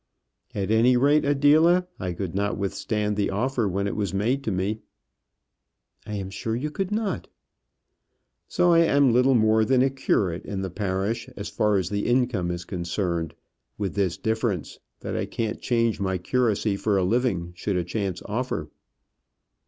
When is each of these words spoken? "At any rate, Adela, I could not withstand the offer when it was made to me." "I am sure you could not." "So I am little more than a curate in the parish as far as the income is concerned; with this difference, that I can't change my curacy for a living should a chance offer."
"At 0.55 0.71
any 0.71 0.97
rate, 0.97 1.23
Adela, 1.25 1.87
I 1.99 2.13
could 2.13 2.33
not 2.33 2.57
withstand 2.57 3.15
the 3.15 3.29
offer 3.29 3.67
when 3.69 3.85
it 3.85 3.95
was 3.95 4.15
made 4.15 4.43
to 4.45 4.51
me." 4.51 4.79
"I 6.07 6.15
am 6.15 6.31
sure 6.31 6.55
you 6.55 6.71
could 6.71 6.89
not." 6.91 7.27
"So 8.47 8.71
I 8.73 8.79
am 8.79 9.13
little 9.13 9.35
more 9.35 9.63
than 9.63 9.83
a 9.83 9.91
curate 9.91 10.43
in 10.43 10.61
the 10.63 10.71
parish 10.71 11.29
as 11.37 11.49
far 11.49 11.77
as 11.77 11.91
the 11.91 12.07
income 12.07 12.49
is 12.49 12.65
concerned; 12.65 13.35
with 13.77 13.93
this 13.93 14.17
difference, 14.17 14.79
that 15.01 15.15
I 15.15 15.27
can't 15.27 15.61
change 15.61 15.99
my 15.99 16.17
curacy 16.17 16.77
for 16.77 16.97
a 16.97 17.03
living 17.03 17.53
should 17.55 17.77
a 17.77 17.83
chance 17.83 18.23
offer." 18.25 18.71